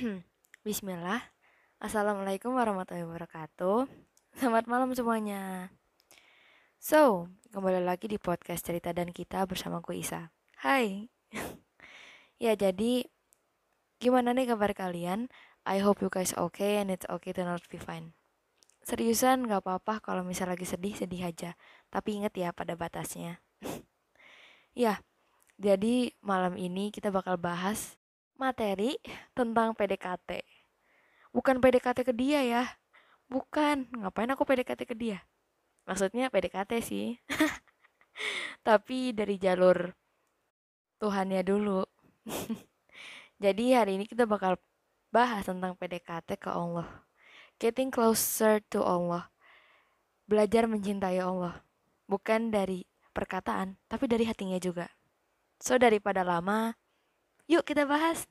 [0.66, 1.20] Bismillah.
[1.76, 3.84] Assalamualaikum warahmatullahi wabarakatuh.
[4.32, 5.68] Selamat malam semuanya.
[6.80, 10.32] So, kembali lagi di podcast cerita dan kita bersama gue Isa.
[10.56, 11.12] Hai.
[12.44, 13.04] ya, jadi
[14.00, 15.28] gimana nih kabar kalian?
[15.68, 18.16] I hope you guys okay and it's okay to not be fine.
[18.80, 21.60] Seriusan gak apa-apa kalau misal lagi sedih, sedih aja.
[21.92, 23.44] Tapi inget ya pada batasnya.
[24.72, 25.04] ya,
[25.60, 27.99] jadi malam ini kita bakal bahas
[28.40, 28.96] materi
[29.36, 30.40] tentang PDKT.
[31.36, 32.64] Bukan PDKT ke dia ya.
[33.28, 35.20] Bukan, ngapain aku PDKT ke dia?
[35.84, 37.20] Maksudnya PDKT sih.
[38.66, 39.92] Tapi dari jalur
[41.00, 41.84] Tuhannya dulu.
[43.44, 44.56] Jadi hari ini kita bakal
[45.12, 46.88] bahas tentang PDKT ke Allah.
[47.60, 49.28] Getting closer to Allah.
[50.24, 51.60] Belajar mencintai Allah.
[52.08, 54.88] Bukan dari perkataan, tapi dari hatinya juga.
[55.60, 56.79] So daripada lama,
[57.50, 58.30] Yuk kita bahas.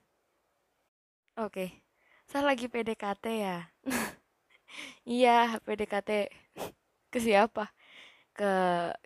[1.35, 1.83] Oke,
[2.23, 3.67] saya lagi PDKT ya.
[5.03, 6.31] iya, PDKT
[7.11, 7.67] ke siapa?
[8.31, 8.51] Ke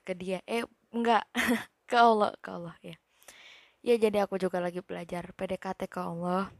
[0.06, 0.46] ke dia.
[0.46, 1.26] Eh, enggak.
[1.90, 2.94] ke Allah, ke Allah ya.
[3.82, 6.54] Ya jadi aku juga lagi belajar PDKT ke Allah.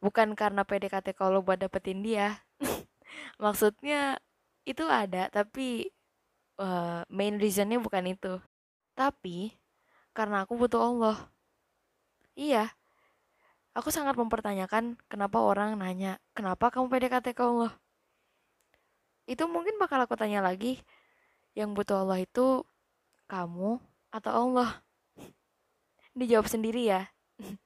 [0.00, 2.40] Bukan karena PDKT ke Allah buat dapetin dia.
[3.44, 4.16] Maksudnya
[4.64, 5.92] itu ada, tapi
[6.56, 8.40] uh, main reasonnya bukan itu.
[8.96, 9.52] Tapi
[10.16, 11.33] karena aku butuh Allah
[12.34, 12.74] Iya.
[13.74, 17.74] Aku sangat mempertanyakan kenapa orang nanya, kenapa kamu PDKT ke Allah?
[19.26, 20.78] Itu mungkin bakal aku tanya lagi,
[21.58, 22.62] yang butuh Allah itu
[23.26, 23.82] kamu
[24.14, 24.82] atau Allah?
[26.18, 27.10] Dijawab sendiri ya.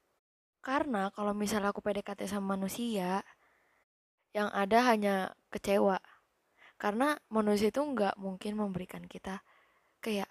[0.64, 3.20] Karena kalau misalnya aku PDKT sama manusia,
[4.32, 6.00] yang ada hanya kecewa.
[6.78, 9.42] Karena manusia itu nggak mungkin memberikan kita
[9.98, 10.30] kayak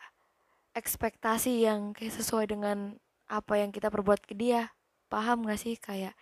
[0.77, 2.97] ekspektasi yang kayak sesuai dengan
[3.27, 4.71] apa yang kita perbuat ke dia.
[5.11, 5.75] Paham gak sih?
[5.79, 6.15] Kayak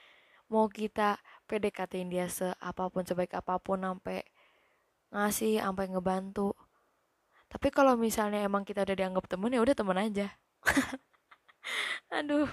[0.50, 1.17] mau kita
[1.50, 4.25] PDKT dia seapapun sebaik apa pun sampai
[5.14, 6.53] ngasih sampai ngebantu.
[7.50, 10.28] Tapi kalau misalnya emang kita udah dianggap temen ya udah temen aja.
[12.18, 12.50] Aduh.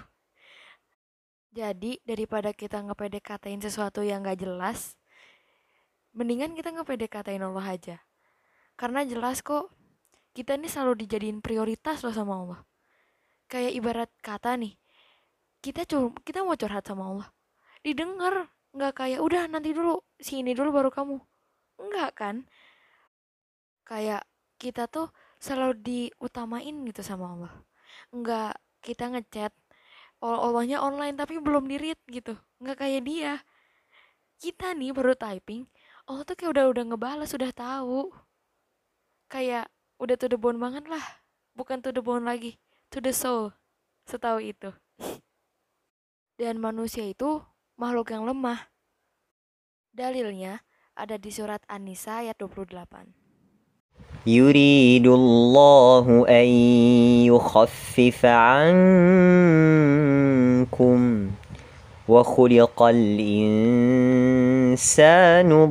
[1.52, 4.96] Jadi daripada kita ngepdkt sesuatu yang gak jelas
[6.12, 7.96] mendingan kita ngepdkt Allah aja.
[8.76, 9.72] Karena jelas kok
[10.32, 12.60] kita ini selalu dijadiin prioritas loh sama Allah
[13.52, 14.72] kayak ibarat kata nih
[15.60, 17.28] kita cur kita mau curhat sama Allah.
[17.84, 21.16] Didengar nggak kayak udah nanti dulu sini dulu baru kamu.
[21.78, 22.36] Enggak kan?
[23.86, 24.24] Kayak
[24.56, 27.52] kita tuh selalu diutamain gitu sama Allah.
[28.10, 29.54] Enggak kita ngechat
[30.18, 32.34] Allahnya online tapi belum dirit gitu.
[32.58, 33.34] Nggak kayak dia.
[34.42, 35.68] Kita nih baru typing
[36.10, 38.10] Allah tuh kayak udah udah ngebales sudah tahu.
[39.30, 39.70] Kayak
[40.02, 41.04] udah tuh the bone banget lah.
[41.54, 42.58] Bukan tuh the bone lagi
[42.91, 43.51] to the soul.
[44.07, 44.71] Setahu itu.
[46.39, 47.43] Dan manusia itu
[47.75, 48.71] makhluk yang lemah.
[49.91, 50.63] Dalilnya
[50.95, 53.27] ada di surat An-Nisa ayat 28.
[54.27, 56.47] يريد الله أن
[57.31, 58.77] يخفف عنكم
[62.07, 63.89] وخلق الإنسان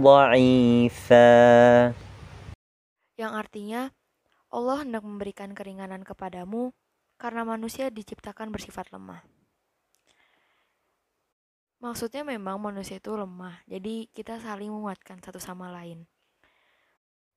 [0.03, 1.93] ضعيفا
[3.17, 3.89] Yang artinya
[4.53, 6.77] Allah hendak memberikan keringanan kepadamu
[7.22, 9.22] karena manusia diciptakan bersifat lemah.
[11.78, 16.10] Maksudnya memang manusia itu lemah, jadi kita saling menguatkan satu sama lain.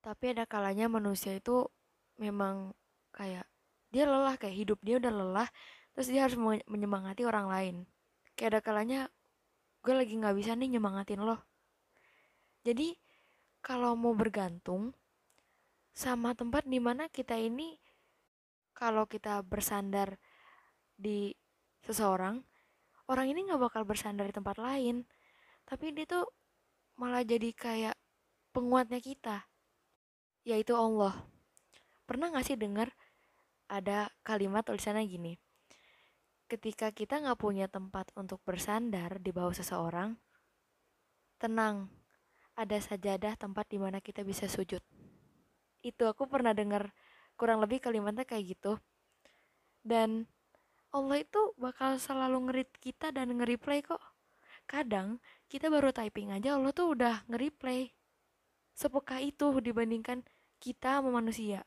[0.01, 1.69] Tapi ada kalanya manusia itu
[2.17, 2.73] memang
[3.13, 3.45] kayak
[3.93, 5.49] dia lelah kayak hidup dia udah lelah,
[5.93, 7.75] terus dia harus menyemangati orang lain.
[8.33, 8.99] Kayak ada kalanya
[9.85, 11.37] gue lagi nggak bisa nih nyemangatin lo.
[12.65, 12.97] Jadi
[13.61, 14.93] kalau mau bergantung,
[15.93, 17.81] sama tempat di mana kita ini
[18.75, 20.19] kalau kita bersandar
[20.99, 21.31] di
[21.87, 22.43] seseorang
[23.07, 25.07] orang ini nggak bakal bersandar di tempat lain.
[25.65, 26.27] Tapi dia tuh
[26.99, 27.95] malah jadi kayak
[28.53, 29.47] penguatnya kita
[30.45, 31.25] yaitu Allah.
[32.05, 32.93] Pernah gak sih dengar
[33.65, 35.33] ada kalimat tulisannya gini?
[36.45, 40.13] Ketika kita nggak punya tempat untuk bersandar di bawah seseorang
[41.41, 41.89] tenang
[42.53, 44.79] ada sajadah tempat di mana kita bisa sujud.
[45.81, 46.93] Itu aku pernah dengar
[47.35, 48.79] kurang lebih kalimatnya kayak gitu.
[49.85, 50.25] Dan
[50.95, 54.01] Allah itu bakal selalu ngerit kita dan nge-replay kok.
[54.65, 55.21] Kadang
[55.51, 57.93] kita baru typing aja Allah tuh udah nge-replay
[58.75, 60.23] sepeka itu dibandingkan
[60.59, 61.63] kita sama manusia.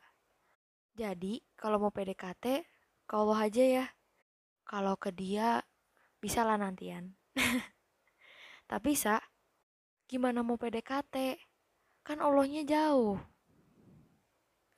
[0.97, 2.65] Jadi kalau mau PDKT
[3.09, 3.85] kalau aja ya.
[4.69, 5.65] Kalau ke dia
[6.21, 7.17] bisa lah nantian.
[8.69, 9.17] Tapi sa
[10.05, 11.41] gimana mau PDKT
[12.05, 13.17] kan Allahnya jauh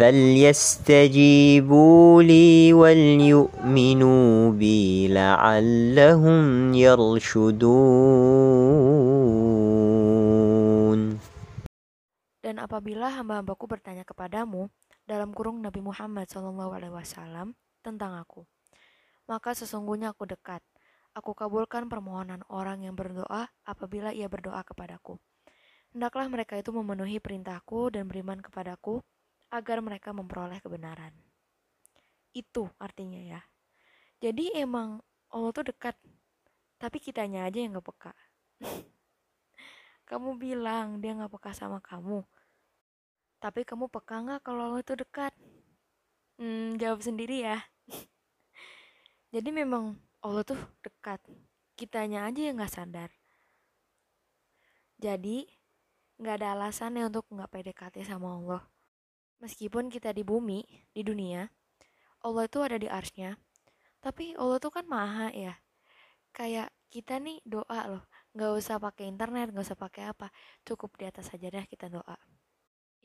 [0.00, 1.62] فليستجيبوا
[2.22, 6.44] لي وليؤمنوا بي لعلهم
[6.74, 8.10] يرشدون
[12.40, 14.72] Dan apabila hamba-hambaku bertanya kepadamu
[15.04, 17.52] dalam kurung Nabi Muhammad SAW
[17.84, 18.48] tentang aku,
[19.30, 20.58] maka sesungguhnya aku dekat.
[21.14, 25.20] Aku kabulkan permohonan orang yang berdoa apabila ia berdoa kepadaku.
[25.92, 29.04] Hendaklah mereka itu memenuhi perintahku dan beriman kepadaku
[29.55, 31.15] agar mereka memperoleh kebenaran.
[32.35, 33.41] Itu artinya ya.
[34.19, 34.99] Jadi emang
[35.31, 35.95] Allah tuh dekat,
[36.79, 38.13] tapi kitanya aja yang gak peka.
[40.09, 42.21] kamu bilang dia gak peka sama kamu,
[43.45, 45.29] tapi kamu peka nggak kalau Allah itu dekat?
[46.41, 47.61] Hmm, jawab sendiri ya.
[49.37, 51.21] Jadi memang Allah tuh dekat.
[51.77, 53.13] Kitanya aja yang nggak sadar.
[54.97, 55.45] Jadi
[56.17, 58.65] nggak ada alasannya untuk nggak PDKT sama Allah.
[59.43, 61.47] Meskipun kita di bumi, di dunia,
[62.23, 63.35] Allah itu ada di arsnya.
[63.99, 65.59] Tapi Allah tuh kan maha ya.
[66.31, 68.03] Kayak kita nih doa loh.
[68.35, 70.31] Nggak usah pakai internet, nggak usah pakai apa.
[70.63, 72.15] Cukup di atas saja deh kita doa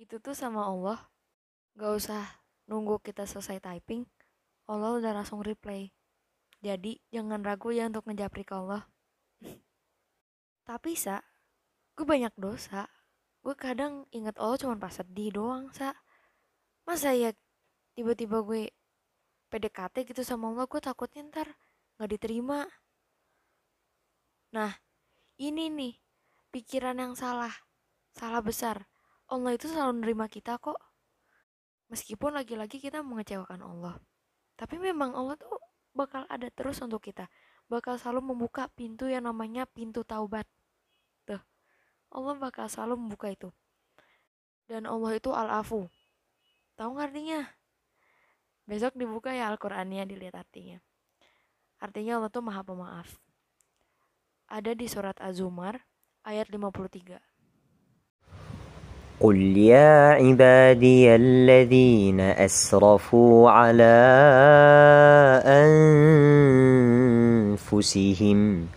[0.00, 0.96] itu tuh sama Allah
[1.76, 2.24] gak usah
[2.64, 4.08] nunggu kita selesai typing
[4.64, 5.92] Allah udah langsung replay
[6.64, 8.88] jadi jangan ragu ya untuk ngejapri ke Allah
[10.68, 11.20] tapi sa
[11.92, 12.88] gue banyak dosa
[13.44, 15.92] gue kadang inget Allah cuma pas sedih doang sa
[16.84, 17.30] masa ya
[17.94, 18.70] tiba-tiba gue
[19.50, 21.48] PDKT gitu sama Allah gue takutnya ntar
[21.98, 22.66] gak diterima
[24.50, 24.74] nah
[25.38, 25.94] ini nih
[26.50, 27.52] pikiran yang salah
[28.14, 28.90] salah besar
[29.30, 30.74] Allah itu selalu menerima kita kok.
[31.86, 33.94] Meskipun lagi-lagi kita mengecewakan Allah.
[34.58, 35.54] Tapi memang Allah tuh
[35.94, 37.30] bakal ada terus untuk kita.
[37.70, 40.50] Bakal selalu membuka pintu yang namanya pintu taubat.
[41.22, 41.38] Tuh.
[42.10, 43.54] Allah bakal selalu membuka itu.
[44.66, 45.86] Dan Allah itu al-afu.
[46.79, 47.47] Tahu gak artinya?
[48.65, 50.81] Besok dibuka ya Al-Qur'annya dilihat artinya.
[51.79, 53.07] Artinya Allah tuh maha pemaaf.
[54.49, 55.85] Ada di surat Az-Zumar
[56.25, 57.21] ayat 53.
[59.15, 63.95] قل يا عبادي الذين أسرفوا على
[67.55, 68.67] أنفسهم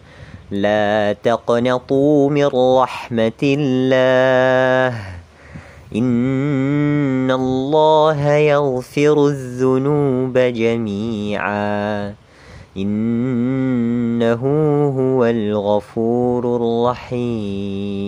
[0.50, 5.18] لا تقنطوا من رحمة الله
[5.94, 12.14] إن الله يغفر الذنوب جميعا
[12.76, 14.42] إنه
[14.98, 17.98] هو الغفور الرحيم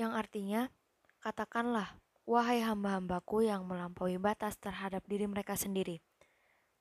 [0.00, 0.72] yang artinya,
[1.20, 1.92] katakanlah,
[2.24, 6.00] wahai hamba-hambaku yang melampaui batas terhadap diri mereka sendiri.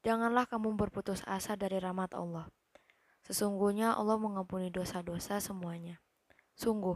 [0.07, 2.47] Janganlah kamu berputus asa dari rahmat Allah.
[3.27, 5.99] Sesungguhnya Allah mengampuni dosa-dosa semuanya.
[6.55, 6.95] Sungguh,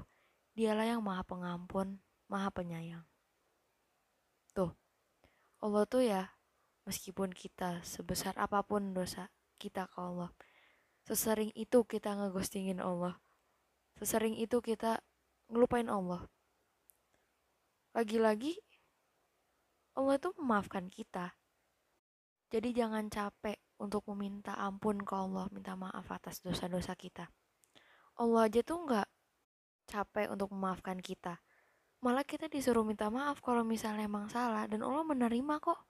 [0.59, 3.07] dialah yang maha pengampun, maha penyayang.
[4.51, 4.75] Tuh,
[5.63, 6.35] Allah tuh ya,
[6.83, 9.31] meskipun kita sebesar apa pun dosa
[9.63, 10.35] kita ke Allah,
[11.07, 13.23] sesering itu kita ngeghostingin Allah.
[14.03, 14.99] Sesering itu kita
[15.47, 16.27] ngelupain Allah.
[17.95, 18.59] Lagi-lagi
[19.95, 21.39] Allah itu memaafkan kita.
[22.51, 27.31] Jadi jangan capek untuk meminta ampun ke Allah, minta maaf atas dosa-dosa kita.
[28.19, 29.07] Allah aja tuh nggak
[29.89, 31.41] capek untuk memaafkan kita.
[32.05, 35.81] Malah kita disuruh minta maaf kalau misalnya emang salah dan Allah menerima kok.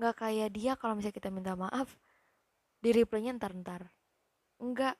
[0.00, 1.94] Nggak kayak dia kalau misalnya kita minta maaf,
[2.80, 3.92] di replaynya ntar-ntar.
[4.58, 4.96] Enggak,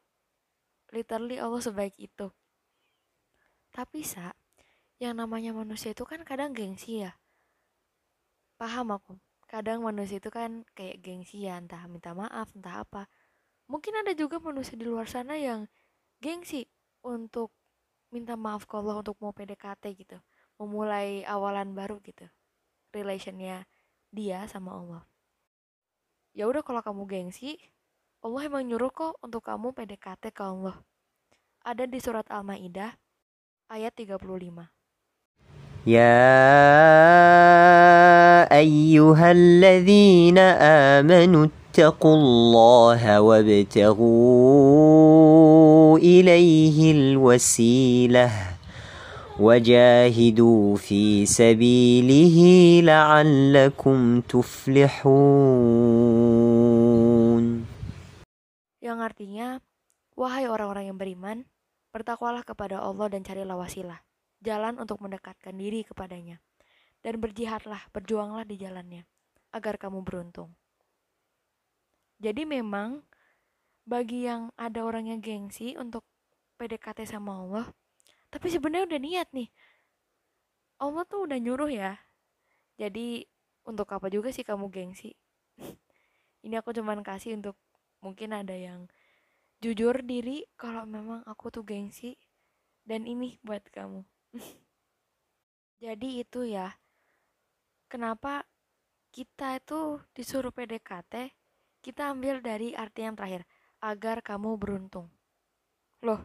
[0.93, 2.31] literally Allah sebaik itu.
[3.73, 4.33] Tapi sa,
[4.97, 7.17] yang namanya manusia itu kan kadang gengsi ya.
[8.57, 9.21] Paham aku.
[9.47, 13.07] Kadang manusia itu kan kayak gengsi ya, entah minta maaf, entah apa.
[13.69, 15.69] Mungkin ada juga manusia di luar sana yang
[16.23, 16.67] gengsi
[17.05, 17.53] untuk
[18.16, 20.20] minta maaf ke Allah untuk mau PDKT gitu.
[20.60, 22.28] Memulai awalan baru gitu.
[22.92, 23.66] Relationnya
[24.12, 25.04] dia sama Allah.
[26.32, 27.60] Ya udah kalau kamu gengsi,
[28.22, 30.78] Allah emang nyuruh kok untuk kamu PDKT ke Allah.
[31.64, 32.94] Ada di surat Al-Maidah
[33.72, 34.70] ayat 35.
[35.88, 36.28] يا
[38.54, 40.38] أيها الذين
[40.94, 45.15] آمنوا اتقوا الله وابتغوا
[45.98, 48.32] إليه الوسيلة
[49.40, 52.38] وجاهدوا في سبيله
[52.84, 55.62] لعلكم تفلحون
[58.82, 59.62] Yang artinya,
[60.18, 61.46] wahai orang-orang yang beriman,
[61.92, 64.00] Bertakwalah kepada Allah dan carilah wasilah.
[64.42, 66.40] jalan untuk mendekatkan diri kepadanya.
[67.04, 69.04] Dan berjihadlah, berjuanglah di jalannya,
[69.52, 70.54] agar kamu beruntung.
[72.22, 73.02] Jadi memang
[73.87, 76.03] bagi yang ada orang yang gengsi untuk
[76.59, 77.67] PDKT sama Allah,
[78.29, 79.49] tapi sebenarnya udah niat nih.
[80.83, 81.97] Allah tuh udah nyuruh ya.
[82.77, 83.25] Jadi
[83.65, 85.15] untuk apa juga sih kamu gengsi?
[86.45, 87.57] Ini aku cuman kasih untuk
[88.05, 88.91] mungkin ada yang
[89.63, 92.21] jujur diri kalau memang aku tuh gengsi
[92.85, 94.05] dan ini buat kamu.
[95.85, 96.77] Jadi itu ya.
[97.89, 98.45] Kenapa
[99.15, 101.33] kita itu disuruh PDKT,
[101.81, 103.49] kita ambil dari arti yang terakhir,
[103.81, 105.13] agar kamu beruntung.
[106.05, 106.21] Loh,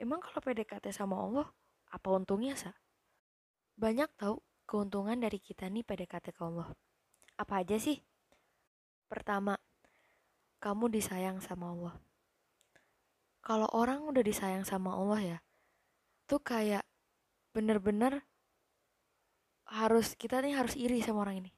[0.00, 1.46] emang kalau PDKT sama Allah,
[1.90, 2.72] apa untungnya, Sa?
[3.76, 6.70] Banyak tahu keuntungan dari kita nih PDKT ke Allah.
[7.40, 7.98] Apa aja sih?
[9.10, 9.58] Pertama,
[10.60, 11.94] kamu disayang sama Allah.
[13.40, 15.38] Kalau orang udah disayang sama Allah ya,
[16.28, 16.84] tuh kayak
[17.56, 18.22] bener-bener
[19.70, 21.50] harus kita nih harus iri sama orang ini.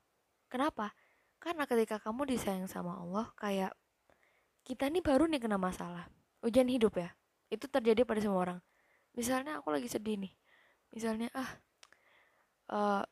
[0.47, 0.95] Kenapa?
[1.43, 3.75] Karena ketika kamu disayang sama Allah, kayak
[4.63, 6.07] kita nih baru nih kena masalah.
[6.43, 7.11] Ujian hidup ya.
[7.51, 8.59] Itu terjadi pada semua orang.
[9.13, 10.33] Misalnya aku lagi sedih nih.
[10.95, 11.51] Misalnya ah
[12.73, 13.03] uh,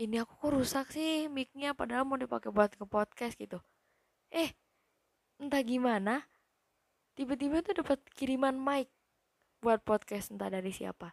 [0.00, 3.60] ini aku kok rusak sih micnya padahal mau dipakai buat ke podcast gitu.
[4.32, 4.56] Eh
[5.40, 6.24] entah gimana
[7.16, 8.88] tiba-tiba tuh dapat kiriman mic
[9.60, 11.12] buat podcast entah dari siapa.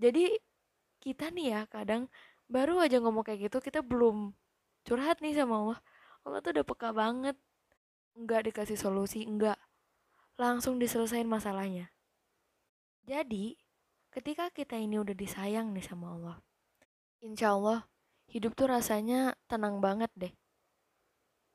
[0.00, 0.32] Jadi
[1.02, 2.08] kita nih ya kadang
[2.48, 4.32] baru aja ngomong kayak gitu kita belum
[4.88, 5.80] curhat nih sama Allah.
[6.24, 7.36] Allah tuh udah peka banget
[8.16, 9.58] enggak dikasih solusi, enggak.
[10.40, 11.92] Langsung diselesain masalahnya.
[13.04, 13.58] Jadi,
[14.14, 16.36] ketika kita ini udah disayang nih sama Allah,
[17.20, 17.88] insya Allah
[18.30, 20.32] hidup tuh rasanya tenang banget deh.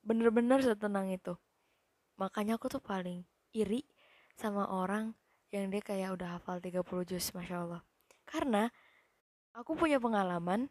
[0.05, 1.35] Bener-bener setenang itu.
[2.21, 3.85] Makanya aku tuh paling iri
[4.37, 5.17] sama orang
[5.49, 7.81] yang dia kayak udah hafal 30 juz, Masya Allah.
[8.27, 8.69] Karena
[9.55, 10.69] aku punya pengalaman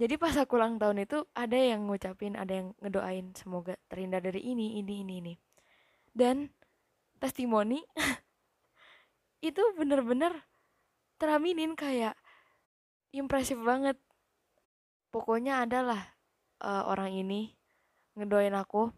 [0.00, 4.40] jadi pas aku ulang tahun itu ada yang ngucapin ada yang ngedoain semoga terhindar dari
[4.40, 5.34] ini ini ini ini.
[6.12, 6.48] Dan
[7.20, 7.84] testimoni
[9.48, 10.32] itu bener-bener
[11.20, 12.16] teraminin kayak
[13.12, 14.00] impresif banget.
[15.12, 16.16] Pokoknya adalah
[16.64, 17.52] uh, orang ini
[18.16, 18.88] ngedoain aku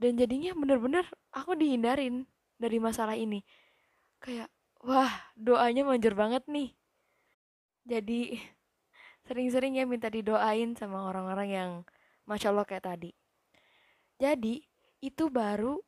[0.00, 2.24] dan jadinya bener-bener aku dihindarin
[2.56, 3.44] dari masalah ini.
[4.16, 4.48] Kayak
[4.80, 6.72] wah doanya manjur banget nih.
[7.84, 8.40] Jadi
[9.30, 11.70] sering-sering ya minta didoain sama orang-orang yang
[12.26, 13.14] masya Allah kayak tadi.
[14.18, 14.66] Jadi
[14.98, 15.78] itu baru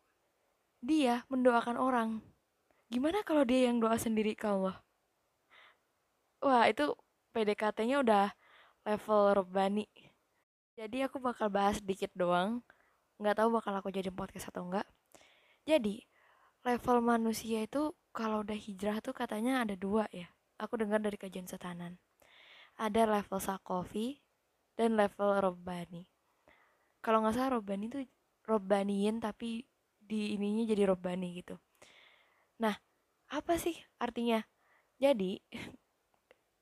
[0.79, 2.23] dia mendoakan orang.
[2.87, 4.79] Gimana kalau dia yang doa sendiri ke Allah?
[6.39, 6.95] Wah itu
[7.35, 8.31] PDKT-nya udah
[8.87, 9.91] level Robani.
[10.79, 12.63] Jadi aku bakal bahas sedikit doang.
[13.19, 14.87] Nggak tahu bakal aku jadi podcast atau enggak.
[15.67, 15.99] Jadi
[16.63, 20.31] level manusia itu kalau udah hijrah tuh katanya ada dua ya.
[20.63, 21.99] Aku dengar dari kajian setanan
[22.83, 24.19] ada level sakofi
[24.75, 26.11] dan level robbani.
[26.99, 28.03] Kalau nggak salah robbani itu
[28.43, 29.63] robbaniin tapi
[30.03, 31.55] di ininya jadi robbani gitu.
[32.59, 32.75] Nah
[33.31, 34.43] apa sih artinya?
[34.99, 35.39] Jadi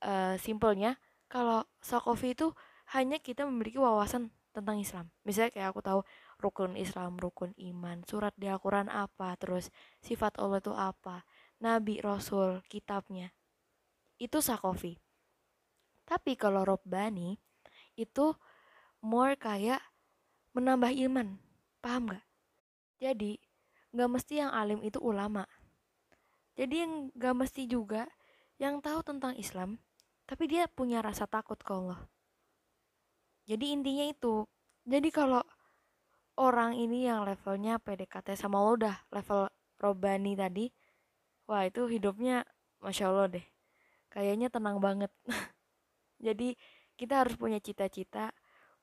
[0.05, 1.01] uh, simpelnya
[1.33, 2.53] kalau sakofi itu
[2.93, 5.09] hanya kita memiliki wawasan tentang Islam.
[5.25, 6.01] Misalnya kayak aku tahu
[6.37, 9.73] rukun Islam rukun iman surat di Al-Quran apa terus
[10.05, 11.25] sifat Allah itu apa
[11.65, 13.33] Nabi Rasul kitabnya.
[14.21, 15.01] Itu sakofi
[16.11, 17.39] tapi kalau Robbani
[17.95, 18.35] itu
[18.99, 19.79] more kayak
[20.59, 21.39] menambah iman.
[21.79, 22.27] Paham gak?
[22.99, 23.39] Jadi
[23.95, 25.47] gak mesti yang alim itu ulama.
[26.59, 28.11] Jadi yang gak mesti juga
[28.59, 29.79] yang tahu tentang Islam,
[30.27, 32.03] tapi dia punya rasa takut ke Allah.
[33.47, 34.45] Jadi intinya itu.
[34.85, 35.47] Jadi kalau
[36.37, 39.43] orang ini yang levelnya PDKT sama Allah udah level
[39.81, 40.67] Robani tadi,
[41.47, 42.45] wah itu hidupnya
[42.83, 43.47] Masya Allah deh.
[44.11, 45.15] Kayaknya tenang banget.
[46.20, 46.56] Jadi
[46.96, 48.32] kita harus punya cita-cita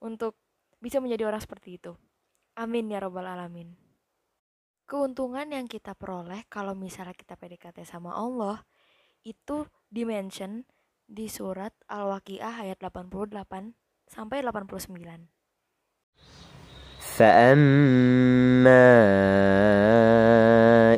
[0.05, 0.37] untuk
[0.83, 1.95] bisa menjadi orang seperti itu.
[2.59, 3.73] Amin ya robbal alamin.
[4.85, 8.61] Keuntungan yang kita peroleh kalau misalnya kita PDKT sama Allah
[9.25, 10.69] itu dimention
[11.09, 13.73] di surat Al-Waqiah ayat 88
[14.11, 15.33] sampai 89.
[17.03, 18.89] فأما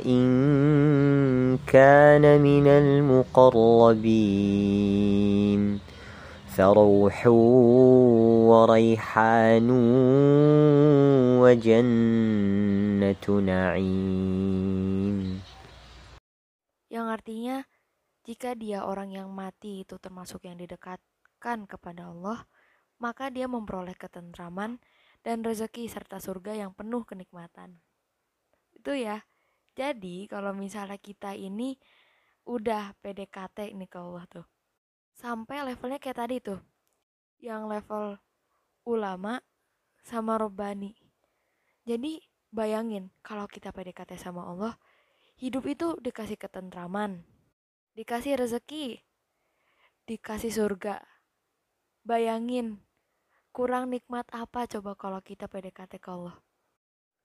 [0.07, 4.21] إن كان من المقربين
[6.59, 7.27] فروح
[8.51, 9.69] وريحان
[11.43, 15.19] وجنة نعيم
[16.95, 17.67] yang artinya
[18.23, 22.47] jika dia orang yang mati itu termasuk yang didekatkan kepada Allah
[23.03, 24.79] maka dia memperoleh ketentraman
[25.27, 27.83] dan rezeki serta surga yang penuh kenikmatan
[28.79, 29.27] itu ya
[29.75, 31.75] jadi kalau misalnya kita ini
[32.47, 34.47] udah PDKT ini ke Allah tuh
[35.20, 36.64] sampai levelnya kayak tadi tuh.
[37.44, 38.06] Yang level
[38.88, 39.44] ulama
[40.00, 40.96] sama robani
[41.90, 42.22] jadi
[42.54, 44.78] bayangin kalau kita PDKT sama Allah
[45.42, 47.26] hidup itu dikasih ketentraman
[47.98, 49.02] dikasih rezeki
[50.06, 51.02] dikasih surga.
[52.06, 52.78] Bayangin
[53.50, 56.38] kurang nikmat apa coba kalau kita PDKT ke Allah?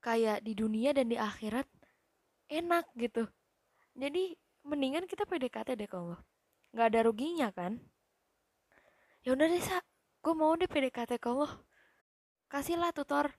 [0.01, 1.69] Kayak di dunia dan di akhirat
[2.49, 3.29] enak gitu.
[3.97, 4.33] Jadi
[4.65, 6.21] mendingan kita PDKT deh ke Allah
[6.75, 7.78] nggak ada ruginya kan?
[9.23, 9.78] Ya udah deh sa.
[10.21, 11.54] Gue mau deh PDKT ke Allah.
[12.50, 13.31] Kasihlah tutor.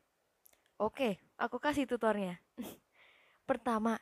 [0.79, 2.39] Oke aku kasih tutornya.
[3.49, 3.99] Pertama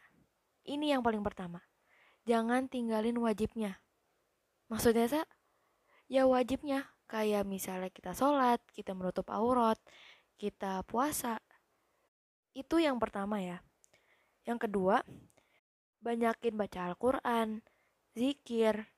[0.64, 1.60] ini yang paling pertama.
[2.24, 3.84] Jangan tinggalin wajibnya.
[4.72, 5.22] Maksudnya sa?
[6.08, 6.88] Ya wajibnya.
[7.12, 9.76] Kayak misalnya kita sholat kita menutup aurat
[10.40, 11.40] kita puasa.
[12.56, 13.60] Itu yang pertama ya.
[14.44, 15.04] Yang kedua,
[16.04, 17.64] banyakin baca Al-Quran,
[18.12, 18.93] zikir,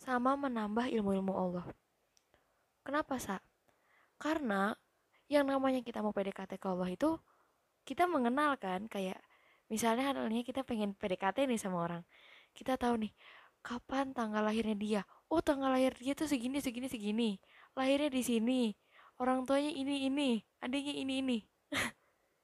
[0.00, 1.66] sama menambah ilmu-ilmu Allah.
[2.80, 3.36] Kenapa, Sa?
[4.16, 4.72] Karena
[5.28, 7.20] yang namanya kita mau PDKT ke Allah itu,
[7.84, 9.20] kita mengenal kan, kayak
[9.68, 12.02] misalnya halnya kita pengen PDKT nih sama orang.
[12.56, 13.12] Kita tahu nih,
[13.60, 15.02] kapan tanggal lahirnya dia.
[15.28, 17.30] Oh, tanggal lahir dia tuh segini, segini, segini.
[17.76, 18.62] Lahirnya di sini.
[19.20, 20.40] Orang tuanya ini, ini.
[20.64, 21.38] Adiknya ini, ini.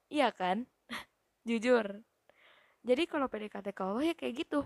[0.07, 0.63] Iya kan?
[1.47, 1.99] Jujur.
[2.87, 4.63] Jadi kalau PDKT ke Allah ya kayak gitu.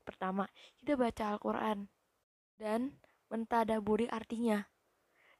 [0.00, 0.48] Pertama,
[0.80, 1.97] kita baca Al-Quran.
[2.58, 2.98] Dan
[3.30, 4.66] mentadaburi artinya.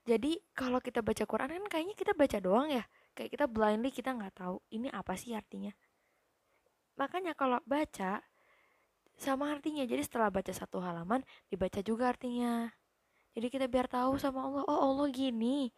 [0.07, 2.87] Jadi kalau kita baca Quran kan kayaknya kita baca doang ya.
[3.13, 5.75] Kayak kita blindly kita nggak tahu ini apa sih artinya.
[6.97, 8.23] Makanya kalau baca
[9.19, 9.83] sama artinya.
[9.83, 12.71] Jadi setelah baca satu halaman dibaca juga artinya.
[13.35, 15.75] Jadi kita biar tahu sama Allah, oh Allah gini.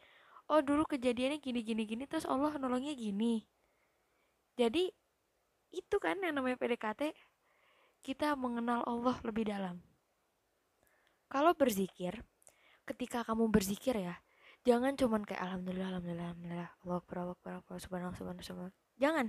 [0.50, 3.46] Oh dulu kejadiannya gini gini gini terus Allah nolongnya gini
[4.60, 4.92] jadi
[5.72, 7.16] itu kan yang namanya PDKT
[8.04, 9.78] kita mengenal Allah lebih dalam
[11.30, 12.26] kalau berzikir
[12.84, 14.18] ketika kamu berzikir ya
[14.66, 18.76] jangan cuman kayak alhamdulillah alhamdulillah alhamdulillah Allah akbar Allah akbar Allah subhanallah subhanallah subhanallah.
[19.00, 19.26] Jangan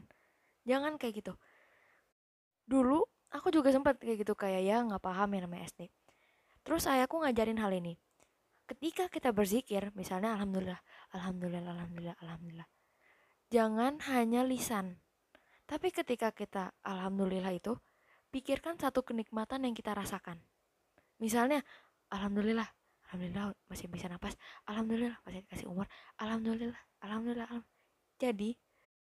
[0.66, 1.34] jangan kayak gitu.
[2.68, 3.00] Dulu
[3.32, 5.88] aku juga sempat kayak gitu kayak ya nggak paham yang namanya SD
[6.62, 7.96] terus ayahku ngajarin hal ini.
[8.66, 10.82] Ketika kita berzikir misalnya alhamdulillah
[11.14, 12.68] alhamdulillah alhamdulillah alhamdulillah
[13.52, 14.98] jangan hanya lisan.
[15.68, 17.80] Tapi ketika kita alhamdulillah itu,
[18.28, 20.40] pikirkan satu kenikmatan yang kita rasakan.
[21.16, 21.64] Misalnya,
[22.12, 22.68] alhamdulillah,
[23.08, 24.36] alhamdulillah masih bisa nafas,
[24.68, 25.88] alhamdulillah masih dikasih umur,
[26.20, 27.48] alhamdulillah, alhamdulillah.
[27.48, 27.80] alhamdulillah.
[28.22, 28.50] Jadi,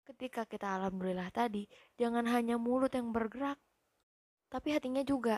[0.08, 3.60] ketika kita alhamdulillah tadi, jangan hanya mulut yang bergerak,
[4.50, 5.38] tapi hatinya juga.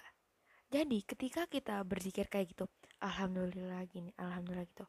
[0.71, 2.65] Jadi, ketika kita berzikir kayak gitu,
[3.03, 4.85] alhamdulillah gini, alhamdulillah gitu,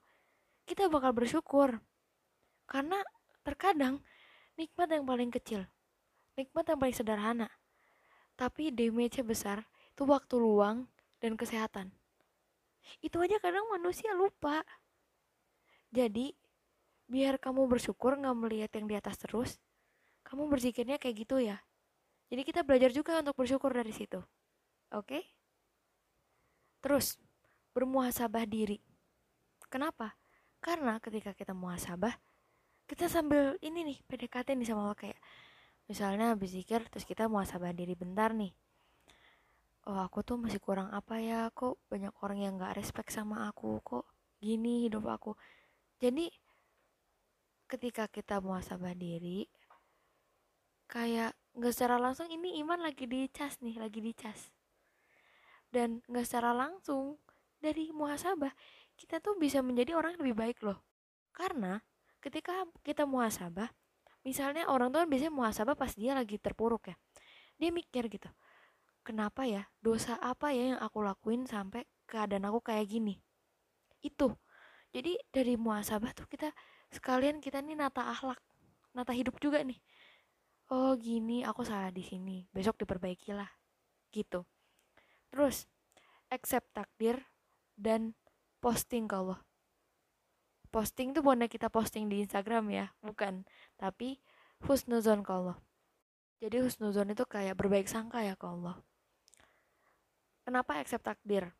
[0.68, 1.83] kita bakal bersyukur.
[2.68, 3.00] Karena
[3.42, 4.04] terkadang
[4.54, 5.66] nikmat yang paling kecil
[6.38, 7.50] nikmat yang paling sederhana.
[8.38, 10.87] Tapi damage-nya besar, itu waktu luang
[11.18, 11.90] dan kesehatan.
[13.05, 14.64] Itu aja kadang manusia lupa.
[15.88, 16.33] Jadi,
[17.09, 19.57] biar kamu bersyukur nggak melihat yang di atas terus,
[20.24, 21.57] kamu berzikirnya kayak gitu ya.
[22.29, 24.20] Jadi kita belajar juga untuk bersyukur dari situ.
[24.92, 25.09] Oke?
[25.09, 25.22] Okay?
[26.85, 27.16] Terus,
[27.72, 28.79] bermuhasabah diri.
[29.72, 30.16] Kenapa?
[30.61, 32.12] Karena ketika kita muhasabah,
[32.88, 35.20] kita sambil ini nih PDKT nih sama Allah kayak
[35.88, 38.53] misalnya zikir terus kita mau sabar diri bentar nih
[39.88, 41.48] oh aku tuh masih kurang apa ya?
[41.48, 43.81] Kok banyak orang yang gak respect sama aku?
[43.81, 44.05] Kok
[44.38, 45.33] gini hidup aku?
[45.98, 46.29] Jadi
[47.68, 49.44] ketika kita mau sabar diri
[50.88, 54.48] kayak nggak secara langsung ini iman lagi dicas nih lagi dicas
[55.68, 57.20] dan nggak secara langsung
[57.61, 58.48] dari muhasabah
[58.96, 60.81] kita tuh bisa menjadi orang yang lebih baik loh.
[61.31, 61.77] Karena
[62.24, 63.68] ketika kita muhasabah
[64.24, 66.96] misalnya orang tuh biasanya muhasabah pas dia lagi terpuruk ya.
[67.61, 68.33] Dia mikir gitu
[69.09, 73.16] kenapa ya dosa apa ya yang aku lakuin sampai keadaan aku kayak gini?
[74.05, 74.37] Itu.
[74.92, 76.53] Jadi dari muhasabah tuh kita
[76.92, 78.37] sekalian kita nih nata akhlak
[78.92, 79.81] nata hidup juga nih.
[80.68, 83.49] Oh gini aku salah di sini besok diperbaikilah
[84.12, 84.44] gitu.
[85.33, 85.64] Terus
[86.29, 87.16] accept takdir
[87.81, 88.12] dan
[88.61, 89.40] posting ke Allah.
[90.68, 93.49] Posting tuh bukan kita posting di Instagram ya bukan
[93.81, 94.21] tapi
[94.68, 95.57] husnuzon ke Allah.
[96.44, 98.77] Jadi husnuzon itu kayak berbaik sangka ya ke Allah
[100.48, 101.52] kenapa accept takdir?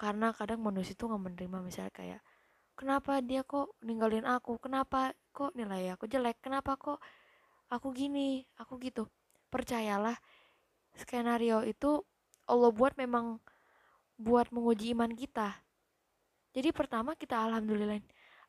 [0.00, 2.20] Karena kadang manusia itu nggak menerima misalnya kayak
[2.72, 4.56] kenapa dia kok ninggalin aku?
[4.56, 6.40] Kenapa kok nilai aku jelek?
[6.40, 7.04] Kenapa kok
[7.68, 8.48] aku gini?
[8.56, 9.12] Aku gitu.
[9.52, 10.16] Percayalah
[10.96, 12.00] skenario itu
[12.48, 13.44] Allah buat memang
[14.16, 15.60] buat menguji iman kita.
[16.56, 18.00] Jadi pertama kita alhamdulillah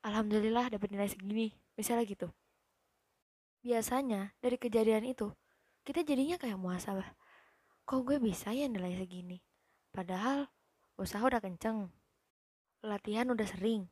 [0.08, 2.28] alhamdulillah dapat nilai segini misalnya gitu.
[3.60, 5.36] Biasanya dari kejadian itu
[5.84, 7.12] kita jadinya kayak muasabah
[7.86, 9.38] kok gue bisa ya nilai segini
[9.96, 10.52] padahal
[11.00, 11.88] usaha udah kenceng
[12.84, 13.88] latihan udah sering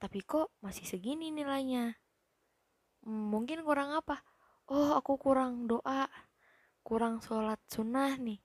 [0.00, 1.92] tapi kok masih segini nilainya?
[3.04, 4.24] Mungkin kurang apa?
[4.72, 6.08] Oh aku kurang doa
[6.80, 8.40] kurang sholat sunnah nih.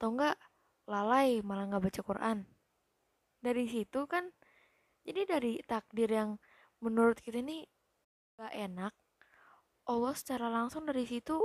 [0.00, 0.40] Atau enggak
[0.88, 2.48] lalai malah nggak baca Quran.
[3.36, 4.32] Dari situ kan
[5.04, 6.40] jadi dari takdir yang
[6.80, 7.68] menurut kita ini
[8.40, 8.92] gak enak
[9.84, 11.36] Allah secara langsung dari situ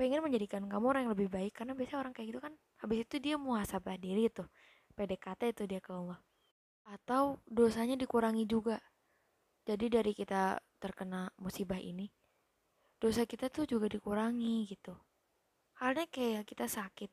[0.00, 1.52] pengen menjadikan kamu orang yang lebih baik.
[1.52, 4.46] Karena biasanya orang kayak gitu kan habis itu dia muhasabah diri tuh
[4.94, 6.18] PDKT itu dia ke Allah
[6.88, 8.80] atau dosanya dikurangi juga.
[9.68, 12.08] Jadi dari kita terkena musibah ini
[12.98, 14.94] dosa kita tuh juga dikurangi gitu.
[15.78, 17.10] Halnya kayak kita sakit.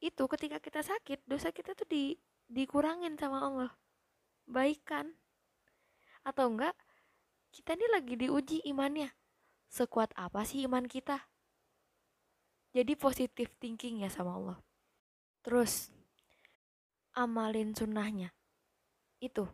[0.00, 2.14] Itu ketika kita sakit dosa kita tuh di
[2.46, 3.72] dikurangin sama Allah.
[4.46, 5.06] Baik kan?
[6.22, 6.78] Atau enggak
[7.50, 9.10] kita ini lagi diuji imannya.
[9.70, 11.29] Sekuat apa sih iman kita
[12.70, 14.58] jadi positif thinking ya sama Allah.
[15.42, 15.90] Terus
[17.18, 18.30] amalin sunnahnya.
[19.18, 19.50] Itu.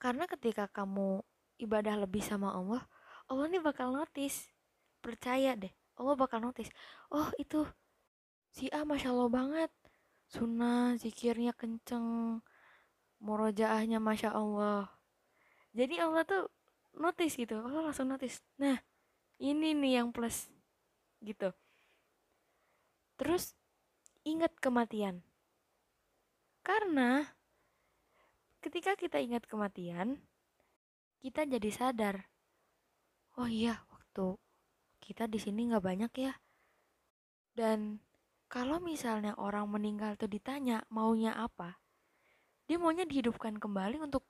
[0.00, 1.20] Karena ketika kamu
[1.60, 2.86] ibadah lebih sama Allah
[3.28, 4.48] Allah nih bakal notice.
[5.04, 6.72] Percaya deh Allah bakal notice.
[7.12, 7.68] Oh itu
[8.48, 9.70] si A masya Allah banget.
[10.28, 12.40] Sunnah zikirnya kenceng
[13.20, 14.88] murojaahnya masya Allah.
[15.76, 16.48] Jadi Allah tuh
[16.96, 18.40] notice gitu Allah langsung notice.
[18.56, 18.80] Nah
[19.36, 20.48] ini nih yang plus
[21.20, 21.52] gitu
[23.18, 23.58] terus
[24.22, 25.20] ingat kematian
[26.62, 27.34] karena
[28.64, 30.22] ketika kita ingat kematian
[31.20, 32.16] kita jadi sadar
[33.36, 34.38] oh iya waktu
[35.02, 36.32] kita di sini nggak banyak ya
[37.58, 37.98] dan
[38.48, 41.76] kalau misalnya orang meninggal tuh ditanya maunya apa,
[42.64, 44.24] dia maunya dihidupkan kembali untuk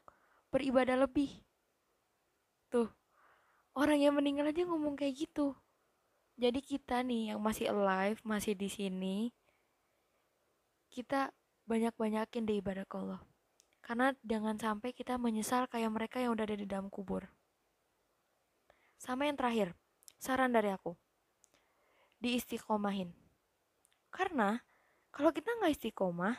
[0.51, 1.31] beribadah lebih.
[2.67, 2.91] Tuh,
[3.79, 5.55] orang yang meninggal aja ngomong kayak gitu.
[6.39, 9.35] Jadi kita nih yang masih alive, masih di sini,
[10.89, 11.35] kita
[11.67, 13.21] banyak-banyakin deh ibadah ke Allah.
[13.83, 17.27] Karena jangan sampai kita menyesal kayak mereka yang udah ada di dalam kubur.
[19.03, 19.75] Sama yang terakhir,
[20.23, 20.95] saran dari aku.
[22.23, 23.29] Diistiqomahin
[24.19, 24.61] karena
[25.13, 26.37] kalau kita nggak istiqomah,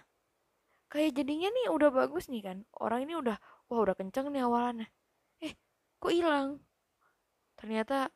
[0.92, 2.58] kayak jadinya nih udah bagus nih kan.
[2.78, 3.38] Orang ini udah,
[3.70, 4.88] wah udah kenceng nih awalannya.
[5.44, 5.54] Eh,
[6.02, 6.60] kok hilang?
[7.60, 8.10] Ternyata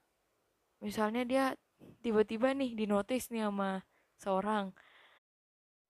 [0.83, 1.45] misalnya dia
[2.01, 3.83] tiba-tiba nih dinotis nih sama
[4.19, 4.71] seorang.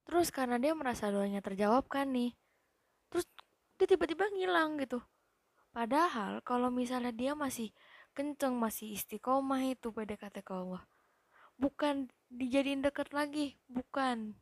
[0.03, 2.35] Terus karena dia merasa doanya terjawab kan nih.
[3.11, 3.25] Terus
[3.79, 4.99] dia tiba-tiba ngilang gitu.
[5.73, 7.73] Padahal kalau misalnya dia masih
[8.13, 10.85] kenceng, masih istiqomah itu PDKT ke Allah
[11.57, 14.33] bukan dijadiin deket lagi bukan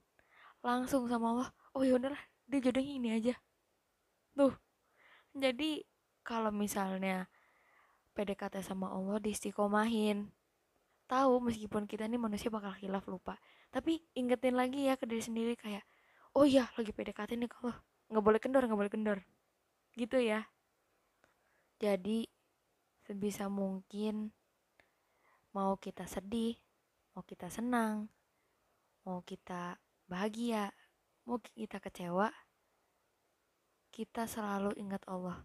[0.63, 3.35] langsung sama Allah oh ya udahlah dia jodohnya ini aja
[4.35, 4.55] tuh
[5.35, 5.83] jadi
[6.23, 7.27] kalau misalnya
[8.15, 10.31] PDKT sama Allah diistiqomahin
[11.12, 13.36] tahu meskipun kita ini manusia bakal hilaf lupa
[13.67, 15.84] tapi ingetin lagi ya ke diri sendiri kayak
[16.39, 17.76] oh iya lagi PDKT nih kalau
[18.08, 19.19] nggak boleh kendor nggak boleh kendor
[20.00, 20.47] gitu ya
[21.84, 22.24] jadi
[23.04, 24.32] sebisa mungkin
[25.52, 26.56] mau kita sedih
[27.12, 28.08] mau kita senang,
[29.04, 29.76] mau kita
[30.08, 30.71] bahagia,
[31.28, 32.32] mau kita kecewa,
[33.91, 35.43] kita selalu ingat Allah.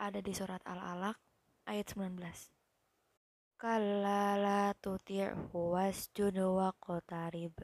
[0.00, 1.16] Ada di surat Al-Alaq
[1.68, 2.61] ayat 19.
[6.82, 7.54] Qatarib.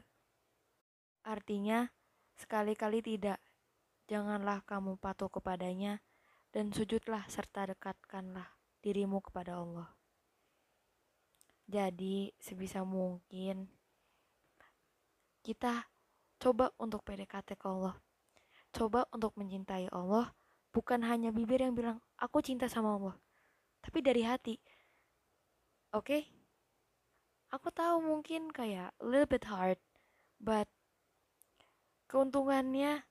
[1.27, 1.91] Artinya,
[2.39, 3.43] sekali-kali tidak.
[4.07, 5.99] Janganlah kamu patuh kepadanya
[6.55, 8.47] dan sujudlah serta dekatkanlah
[8.79, 9.91] dirimu kepada Allah.
[11.67, 13.67] Jadi sebisa mungkin
[15.43, 15.83] kita
[16.39, 17.99] coba untuk PDKT ke Allah.
[18.71, 20.31] Coba untuk mencintai Allah
[20.71, 23.19] bukan hanya bibir yang bilang aku cinta sama Allah,
[23.83, 24.55] tapi dari hati.
[25.89, 26.05] Oke?
[26.05, 26.23] Okay?
[27.49, 29.81] Aku tahu mungkin kayak a little bit hard,
[30.37, 30.69] but
[32.05, 33.01] keuntungannya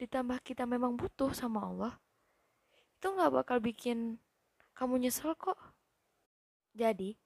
[0.00, 1.94] ditambah kita memang butuh sama Allah,
[2.96, 4.16] itu nggak bakal bikin
[4.72, 5.60] kamu nyesel kok.
[6.72, 7.20] Jadi,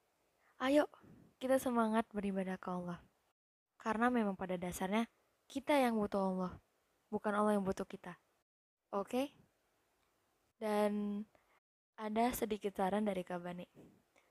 [0.58, 0.90] Ayo,
[1.38, 2.98] kita semangat beribadah ke Allah.
[3.78, 5.06] Karena memang pada dasarnya
[5.46, 6.52] kita yang butuh Allah,
[7.14, 8.18] bukan Allah yang butuh kita.
[8.90, 9.06] Oke?
[9.06, 9.26] Okay?
[10.58, 11.22] Dan
[11.94, 13.70] ada sedikit saran dari Kabani.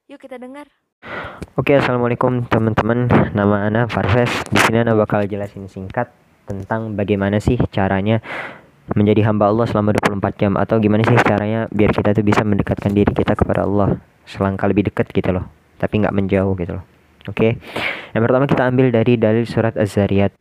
[0.08, 0.72] Yuk kita dengar.
[1.60, 3.12] Oke, assalamualaikum teman-teman.
[3.36, 4.32] Nama Ana Farves.
[4.48, 6.08] Di sini Ana bakal jelasin singkat
[6.48, 8.24] tentang bagaimana sih caranya
[8.96, 12.96] menjadi hamba Allah selama 24 jam atau gimana sih caranya biar kita tuh bisa mendekatkan
[12.96, 15.44] diri kita kepada Allah selangkah lebih dekat gitu loh
[15.76, 16.88] tapi nggak menjauh gitu loh
[17.28, 17.60] oke
[18.16, 20.32] yang pertama kita ambil dari dalil surat az-zariyat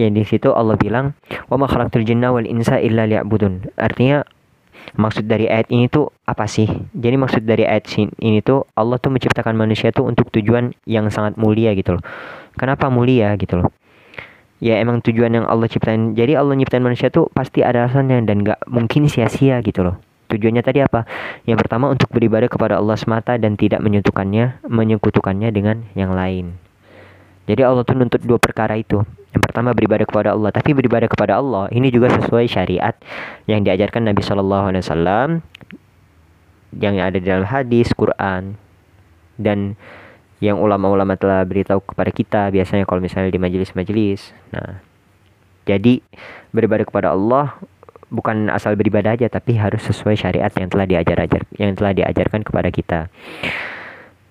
[0.00, 1.12] yang di situ Allah bilang
[1.52, 4.24] wa ma khalaqtul jinna wal insa illa liya'budun artinya
[4.92, 6.68] maksud dari ayat ini tuh apa sih?
[6.92, 11.40] Jadi maksud dari ayat ini tuh Allah tuh menciptakan manusia tuh untuk tujuan yang sangat
[11.40, 12.02] mulia gitu loh.
[12.54, 13.68] Kenapa mulia gitu loh?
[14.62, 16.14] Ya emang tujuan yang Allah ciptain.
[16.14, 20.00] Jadi Allah nyiptain manusia tuh pasti ada alasannya dan gak mungkin sia-sia gitu loh.
[20.30, 21.04] Tujuannya tadi apa?
[21.44, 26.56] Yang pertama untuk beribadah kepada Allah semata dan tidak menyekutukannya menyekutukannya dengan yang lain.
[27.44, 31.42] Jadi Allah tuh nuntut dua perkara itu yang pertama beribadah kepada Allah tapi beribadah kepada
[31.42, 32.94] Allah ini juga sesuai syariat
[33.50, 35.42] yang diajarkan Nabi Wasallam
[36.74, 38.58] yang ada di dalam hadis Quran
[39.38, 39.74] dan
[40.42, 44.34] yang ulama-ulama telah beritahu kepada kita biasanya kalau misalnya di majelis-majelis.
[44.52, 44.82] Nah,
[45.64, 46.02] jadi
[46.52, 47.56] beribadah kepada Allah
[48.12, 52.44] bukan asal beribadah aja tapi harus sesuai syariat yang telah diajar ajar yang telah diajarkan
[52.44, 53.00] kepada kita.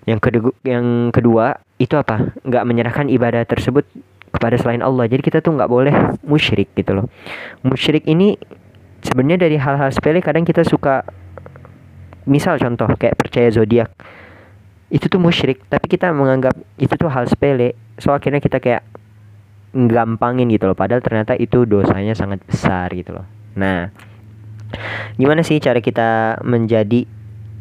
[0.04, 1.46] Yang kedua, yang kedua
[1.80, 2.36] itu apa?
[2.44, 3.88] Nggak menyerahkan ibadah tersebut
[4.34, 5.06] kepada selain Allah.
[5.06, 5.94] Jadi kita tuh nggak boleh
[6.26, 7.06] musyrik gitu loh.
[7.62, 8.34] Musyrik ini
[9.04, 11.06] sebenarnya dari hal-hal sepele kadang kita suka
[12.24, 13.92] misal contoh kayak percaya zodiak
[14.88, 18.82] itu tuh musyrik tapi kita menganggap itu tuh hal sepele so akhirnya kita kayak
[19.74, 23.26] gampangin gitu loh padahal ternyata itu dosanya sangat besar gitu loh
[23.58, 23.92] nah
[25.20, 27.04] gimana sih cara kita menjadi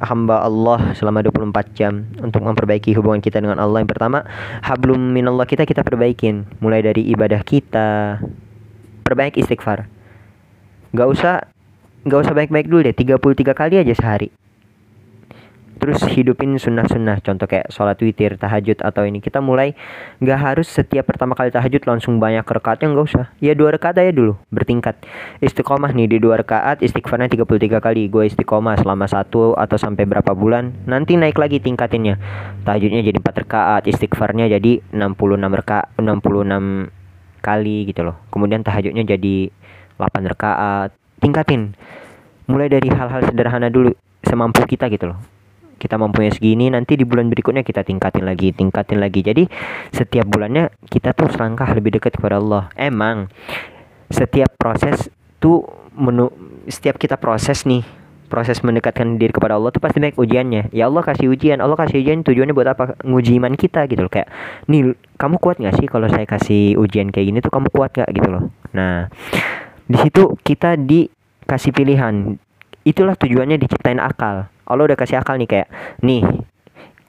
[0.03, 3.81] hamba Allah selama 24 jam untuk memperbaiki hubungan kita dengan Allah.
[3.81, 4.27] Yang pertama
[4.61, 6.43] hablum minallah kita kita perbaikin.
[6.59, 8.19] Mulai dari ibadah kita.
[9.07, 9.87] Perbaik istighfar.
[10.93, 11.35] Gak usah
[12.03, 12.91] Gak usah baik-baik dulu deh.
[12.91, 14.27] 33 kali aja sehari
[15.77, 17.19] terus hidupin sunnah-sunnah.
[17.25, 19.19] Contoh kayak sholat witir tahajud atau ini.
[19.19, 19.75] Kita mulai
[20.23, 23.25] nggak harus setiap pertama kali tahajud langsung banyak rekatnya nggak usah.
[23.43, 24.95] Ya dua rekat aja dulu bertingkat.
[25.43, 28.07] Istiqomah nih di dua rekaat istighfarnya 33 kali.
[28.07, 30.71] Gue istiqomah selama satu atau sampai berapa bulan.
[30.85, 32.15] Nanti naik lagi tingkatinnya.
[32.63, 38.15] Tahajudnya jadi empat rekaat istighfarnya jadi 66 rekaat 66 kali gitu loh.
[38.31, 39.51] Kemudian tahajudnya jadi
[39.99, 40.95] 8 rekaat.
[41.19, 41.75] Tingkatin.
[42.47, 45.32] Mulai dari hal-hal sederhana dulu semampu kita gitu loh
[45.83, 49.19] kita mempunyai segini nanti di bulan berikutnya kita tingkatin lagi tingkatin lagi.
[49.19, 49.43] Jadi
[49.91, 52.71] setiap bulannya kita tuh selangkah lebih dekat kepada Allah.
[52.79, 53.27] Emang
[54.07, 55.11] setiap proses
[55.43, 55.67] tuh
[55.99, 56.31] menu
[56.71, 57.83] setiap kita proses nih
[58.31, 60.73] proses mendekatkan diri kepada Allah tuh pasti banyak ujiannya.
[60.73, 62.97] Ya Allah kasih ujian Allah kasih ujian tujuannya buat apa?
[63.05, 64.09] Nguji iman kita gitu loh.
[64.09, 64.31] Kayak
[64.71, 68.09] nih kamu kuat nggak sih kalau saya kasih ujian kayak gini tuh kamu kuat nggak?
[68.09, 68.49] gitu loh.
[68.73, 69.11] Nah
[69.85, 72.39] di situ kita dikasih pilihan.
[72.83, 75.67] Itulah tujuannya diciptain akal Allah udah kasih akal nih kayak
[76.01, 76.25] nih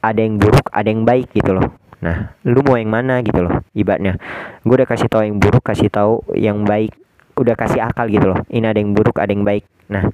[0.05, 1.73] ada yang buruk ada yang baik gitu loh.
[2.05, 3.25] Nah lu mau yang mana?
[3.25, 4.21] gitu loh ibaratnya.
[4.61, 6.93] Gue udah kasih tahu yang buruk kasih tahu yang baik
[7.41, 8.39] udah kasih akal gitu loh.
[8.53, 9.65] Ini ada yang buruk ada yang baik.
[9.89, 10.05] Nah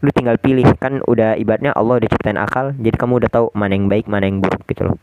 [0.00, 0.64] lu tinggal pilih.
[0.80, 4.24] Kan udah ibaratnya Allah udah ciptain akal jadi kamu udah tahu mana yang baik mana
[4.24, 4.96] yang buruk gitu loh.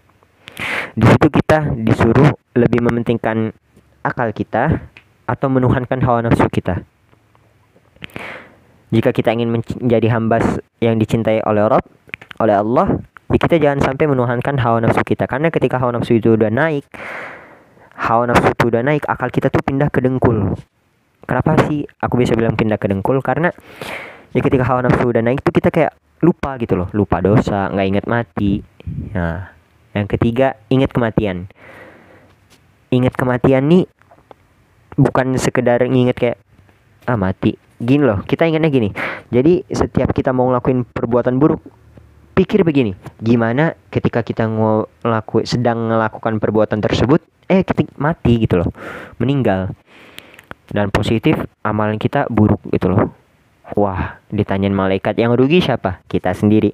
[0.97, 3.53] Di situ kita disuruh lebih mementingkan
[4.01, 4.89] akal kita
[5.29, 6.81] atau menuhankan hawa nafsu kita
[8.91, 10.43] jika kita ingin menjadi hamba
[10.84, 11.84] yang dicintai oleh Rob,
[12.43, 12.99] oleh Allah,
[13.32, 15.32] ya kita jangan sampai menuhankan hawa nafsu kita.
[15.32, 16.84] Karena ketika hawa nafsu itu udah naik,
[17.95, 20.60] hawa nafsu itu udah naik, akal kita tuh pindah ke dengkul.
[21.23, 23.23] Kenapa sih aku bisa bilang pindah ke dengkul?
[23.23, 23.47] Karena
[24.36, 27.88] ya ketika hawa nafsu udah naik tuh kita kayak lupa gitu loh, lupa dosa, nggak
[27.88, 28.60] inget mati.
[29.15, 29.56] Nah,
[29.95, 31.47] yang ketiga ingat kematian.
[32.91, 33.88] Ingat kematian nih
[34.99, 36.38] bukan sekedar nginget kayak
[37.08, 38.89] ah mati gini loh kita ingatnya gini.
[39.34, 41.62] Jadi setiap kita mau ngelakuin perbuatan buruk
[42.38, 42.94] pikir begini.
[43.17, 48.70] Gimana ketika kita ngelakuin sedang melakukan perbuatan tersebut eh kita mati gitu loh.
[49.17, 49.74] Meninggal.
[50.72, 53.12] Dan positif amalan kita buruk gitu loh.
[53.76, 56.00] Wah ditanyain malaikat yang rugi siapa?
[56.08, 56.72] Kita sendiri.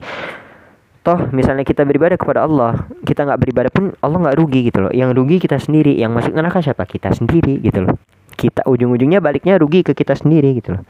[1.02, 4.92] Toh misalnya kita beribadah kepada Allah kita nggak beribadah pun Allah nggak rugi gitu loh.
[4.94, 6.84] Yang rugi kita sendiri yang masuk neraka siapa?
[6.84, 7.96] Kita sendiri gitu loh
[8.38, 10.86] kita ujung-ujungnya baliknya rugi ke kita sendiri gitu loh.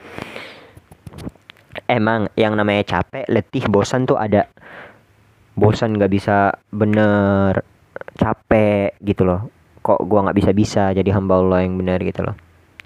[1.88, 4.52] Emang yang namanya capek letih bosan tuh ada.
[5.56, 7.64] Bosan nggak bisa bener
[8.20, 9.48] capek gitu loh.
[9.80, 12.36] Kok gua nggak bisa bisa jadi hamba Allah yang benar gitu loh.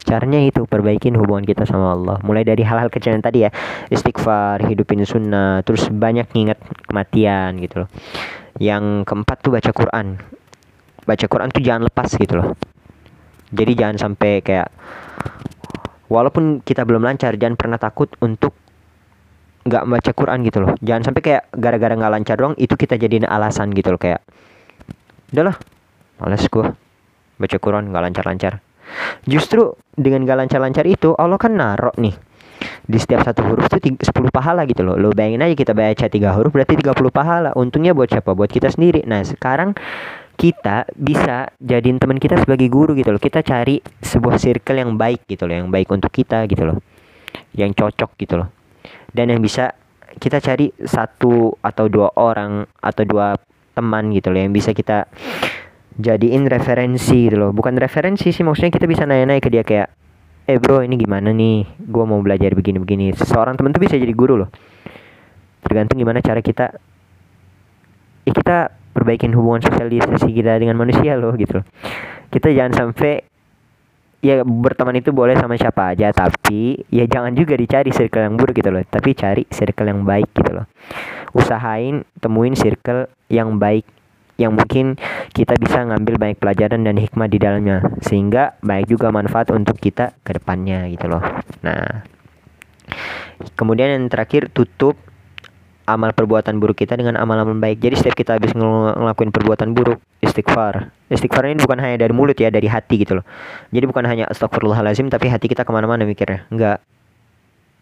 [0.02, 2.21] Caranya itu perbaikin hubungan kita sama Allah.
[2.21, 3.50] Mulai dari hal-hal kecil yang tadi ya
[3.89, 7.89] istighfar hidupin sunnah terus banyak nginget kematian gitu loh.
[8.62, 10.21] Yang keempat tuh baca Quran.
[11.02, 12.54] Baca Quran tuh jangan lepas gitu loh
[13.51, 14.71] jadi jangan sampai kayak
[16.07, 18.55] walaupun kita belum lancar jangan pernah takut untuk
[19.61, 20.73] nggak baca Quran gitu loh.
[20.81, 24.25] Jangan sampai kayak gara-gara nggak lancar doang itu kita jadiin alasan gitu loh kayak
[25.31, 25.55] udahlah
[26.17, 26.73] males gua
[27.37, 28.63] baca Quran nggak lancar-lancar.
[29.23, 32.15] Justru dengan gak lancar-lancar itu Allah kan narok nih
[32.85, 34.99] di setiap satu huruf tuh 10 pahala gitu loh.
[34.99, 37.49] Lo bayangin aja kita baca tiga huruf berarti 30 pahala.
[37.55, 38.35] Untungnya buat siapa?
[38.35, 39.07] Buat kita sendiri.
[39.07, 39.73] Nah sekarang
[40.41, 43.21] kita bisa jadiin teman kita sebagai guru gitu loh.
[43.21, 46.82] Kita cari sebuah circle yang baik gitu loh yang baik untuk kita gitu loh.
[47.54, 48.49] Yang cocok gitu loh.
[49.13, 49.77] Dan yang bisa
[50.17, 53.38] kita cari satu atau dua orang atau dua
[53.77, 55.06] teman gitu loh yang bisa kita
[56.01, 57.54] jadiin referensi gitu loh.
[57.54, 59.93] Bukan referensi sih maksudnya kita bisa nanya-nanya ke dia kayak
[60.49, 61.69] eh bro ini gimana nih?
[61.86, 63.13] Gue mau belajar begini-begini.
[63.13, 64.49] Seorang teman tuh bisa jadi guru loh.
[65.62, 66.73] Tergantung gimana cara kita
[68.25, 71.63] ya kita perbaikin hubungan sosialisasi kita dengan manusia loh gitu
[72.32, 73.32] kita jangan sampai
[74.21, 78.54] ya berteman itu boleh sama siapa aja tapi ya jangan juga dicari circle yang buruk
[78.54, 80.65] gitu loh tapi cari circle yang baik gitu loh.
[81.34, 83.84] Usahain temuin circle yang baik
[84.38, 84.97] yang mungkin
[85.34, 90.13] kita bisa ngambil banyak pelajaran dan hikmah di dalamnya sehingga baik juga manfaat untuk kita
[90.21, 91.21] ke depannya gitu loh.
[91.65, 92.06] Nah
[93.58, 94.97] kemudian yang terakhir tutup
[95.93, 97.84] amal perbuatan buruk kita dengan amal-amal baik.
[97.84, 100.89] Jadi setiap kita habis ngel ngelakuin perbuatan buruk, istighfar.
[101.12, 103.25] Istighfar ini bukan hanya dari mulut ya, dari hati gitu loh.
[103.69, 106.47] Jadi bukan hanya astagfirullahalazim, tapi hati kita ke mana-mana mikirnya.
[106.49, 106.80] Enggak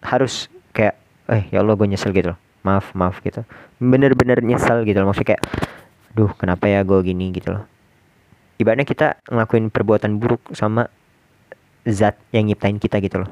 [0.01, 0.97] harus kayak,
[1.29, 2.39] eh ya Allah gue nyesel gitu loh.
[2.65, 3.45] Maaf, maaf gitu.
[3.79, 5.13] Bener-bener nyesel gitu loh.
[5.13, 5.43] Maksudnya kayak,
[6.17, 7.63] duh kenapa ya gue gini gitu loh.
[8.59, 10.91] Ibaratnya kita ngelakuin perbuatan buruk sama
[11.87, 13.31] zat yang nyiptain kita gitu loh.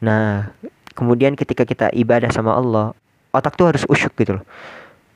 [0.00, 0.50] Nah,
[0.96, 2.96] kemudian ketika kita ibadah sama Allah,
[3.32, 4.44] otak tuh harus usyuk gitu loh.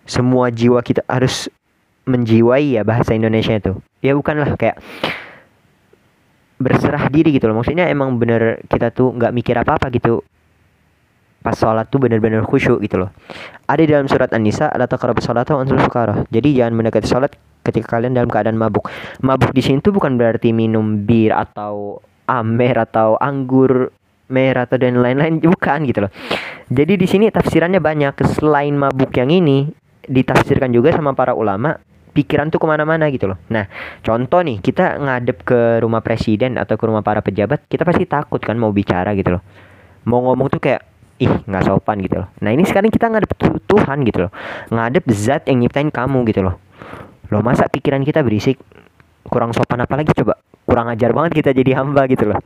[0.08, 1.52] Semua jiwa kita harus
[2.06, 3.76] menjiwai ya bahasa Indonesia itu.
[4.00, 4.80] Ya bukanlah kayak
[6.56, 7.60] berserah diri gitu loh.
[7.60, 10.24] Maksudnya emang bener kita tuh nggak mikir apa apa gitu.
[11.44, 13.10] Pas sholat tuh bener-bener khusyuk gitu loh.
[13.70, 17.30] Ada di dalam surat An-Nisa taqrabu sholat atau ansul sukara jadi jangan mendekati sholat
[17.62, 18.88] ketika kalian dalam keadaan mabuk.
[19.22, 23.90] Mabuk di sini tuh bukan berarti minum bir atau amer atau anggur
[24.26, 25.38] merah atau dan lain-lain.
[25.42, 26.10] Bukan gitu loh.
[26.66, 28.14] Jadi di sini tafsirannya banyak.
[28.26, 29.70] Selain mabuk yang ini
[30.06, 31.78] ditafsirkan juga sama para ulama
[32.14, 33.38] pikiran tuh ke mana-mana gitu loh.
[33.52, 33.68] Nah,
[34.00, 38.40] contoh nih kita ngadep ke rumah presiden atau ke rumah para pejabat, kita pasti takut
[38.40, 39.42] kan mau bicara gitu loh.
[40.08, 40.82] Mau ngomong tuh kayak
[41.20, 42.28] ih nggak sopan gitu loh.
[42.40, 43.30] Nah ini sekarang kita ngadep
[43.68, 44.32] Tuhan gitu loh,
[44.72, 46.56] ngadep zat yang nyiptain kamu gitu loh.
[47.28, 48.56] Loh masa pikiran kita berisik
[49.28, 52.38] kurang sopan apalagi coba kurang ajar banget kita jadi hamba gitu loh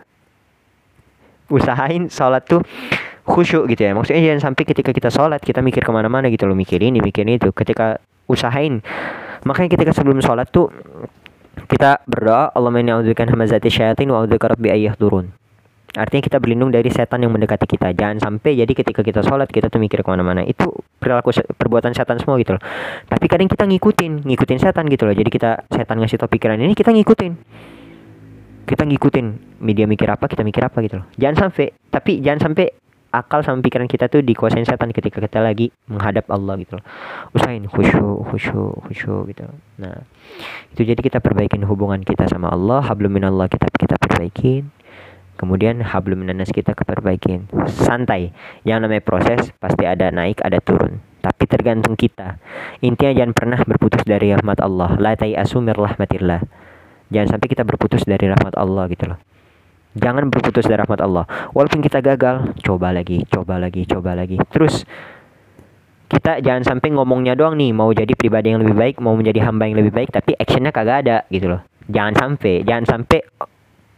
[1.50, 2.62] usahain sholat tuh
[3.30, 6.58] khusyuk gitu ya maksudnya jangan sampai ketika kita sholat kita mikir ke mana-mana gitu loh
[6.58, 8.82] mikir ini mikir itu ketika usahain
[9.46, 10.68] makanya ketika sebelum sholat tuh
[11.70, 14.26] kita berdoa Allah a'udzubika hamazati syayatin wa
[14.98, 15.30] turun
[15.90, 17.90] Artinya kita berlindung dari setan yang mendekati kita.
[17.90, 20.46] Jangan sampai jadi ketika kita sholat kita tuh mikir ke mana-mana.
[20.46, 20.70] Itu
[21.02, 22.62] perilaku perbuatan setan semua gitu loh.
[23.10, 25.18] Tapi kadang kita ngikutin, ngikutin setan gitu loh.
[25.18, 27.32] Jadi kita setan ngasih tau pikiran ini kita ngikutin
[28.70, 29.26] kita ngikutin
[29.58, 32.70] media mikir apa kita mikir apa gitu loh jangan sampai tapi jangan sampai
[33.10, 36.84] akal sama pikiran kita tuh dikuasain setan ketika kita lagi menghadap Allah gitu loh.
[37.34, 39.46] Usahain khusyuk khusyuk khusyuk gitu.
[39.82, 40.06] Nah
[40.74, 44.70] itu jadi kita perbaikin hubungan kita sama Allah hablum minallah kita kita perbaikin.
[45.40, 48.36] Kemudian hablum minanas kita keperbaikin santai.
[48.62, 51.00] Yang namanya proses pasti ada naik ada turun.
[51.24, 52.36] Tapi tergantung kita.
[52.84, 55.00] Intinya jangan pernah berputus dari rahmat Allah.
[55.00, 56.40] La mir rahmatillah.
[57.08, 59.18] Jangan sampai kita berputus dari rahmat Allah gitu loh.
[59.98, 61.24] Jangan berputus dari rahmat Allah.
[61.50, 64.38] Walaupun kita gagal, coba lagi, coba lagi, coba lagi.
[64.54, 64.86] Terus
[66.06, 69.66] kita jangan sampai ngomongnya doang nih mau jadi pribadi yang lebih baik, mau menjadi hamba
[69.66, 71.60] yang lebih baik, tapi actionnya kagak ada gitu loh.
[71.90, 73.18] Jangan sampai, jangan sampai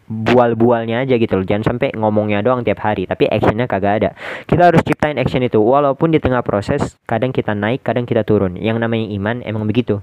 [0.09, 1.45] bual-bualnya aja gitu loh.
[1.45, 4.11] Jangan sampai ngomongnya doang tiap hari, tapi actionnya kagak ada.
[4.49, 5.61] Kita harus ciptain action itu.
[5.61, 8.57] Walaupun di tengah proses, kadang kita naik, kadang kita turun.
[8.57, 10.01] Yang namanya iman emang begitu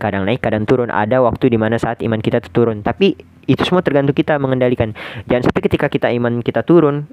[0.00, 0.88] kadang naik kadang turun.
[0.88, 2.80] Ada waktu di mana saat iman kita turun.
[2.80, 3.14] Tapi
[3.46, 4.96] itu semua tergantung kita mengendalikan.
[5.26, 7.10] Jangan sampai ketika kita iman kita turun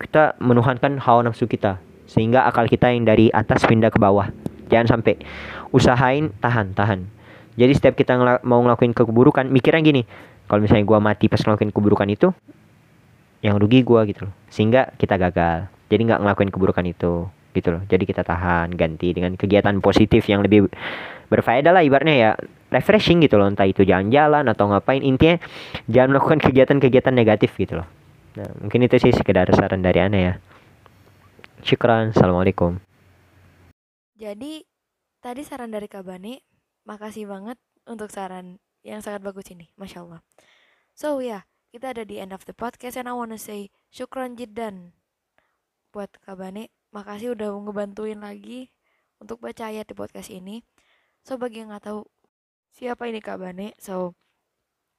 [0.00, 1.76] kita menuhankan hawa nafsu kita.
[2.08, 4.32] Sehingga akal kita yang dari atas pindah ke bawah.
[4.72, 5.20] Jangan sampai.
[5.70, 7.06] Usahain tahan tahan.
[7.54, 10.02] Jadi setiap kita ngel mau ngelakuin keburukan mikirnya gini.
[10.48, 12.34] Kalau misalnya gua mati pas ngelakuin keburukan itu
[13.44, 14.34] yang rugi gua gitu loh.
[14.50, 15.70] Sehingga kita gagal.
[15.90, 17.82] Jadi nggak ngelakuin keburukan itu gitu loh.
[17.86, 20.70] Jadi kita tahan ganti dengan kegiatan positif yang lebih
[21.30, 22.30] berfaedah lah ibaratnya ya.
[22.70, 25.02] Refreshing gitu loh entah itu jalan-jalan atau ngapain.
[25.02, 25.38] Intinya
[25.90, 27.88] jangan melakukan kegiatan-kegiatan negatif gitu loh.
[28.38, 30.34] Nah mungkin itu sih sekedar saran dari Ana ya.
[31.66, 32.78] Syukran assalamualaikum.
[34.14, 34.62] Jadi
[35.18, 36.38] tadi saran dari Kak Bani
[36.86, 37.58] makasih banget
[37.88, 40.20] untuk saran yang sangat bagus ini masya Allah.
[40.94, 44.38] So ya yeah, kita ada di end of the podcast and I wanna say syukran
[44.38, 44.94] jidan
[45.90, 48.70] buat Kak Bani makasih udah ngebantuin lagi
[49.22, 50.62] untuk baca ayat di podcast ini
[51.26, 52.06] So bagi yang nggak tahu
[52.70, 54.16] siapa ini Kak Bane, so